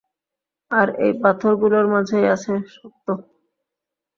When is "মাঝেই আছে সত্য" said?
1.93-3.07